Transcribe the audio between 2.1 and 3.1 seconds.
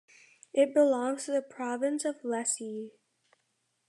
Lecce.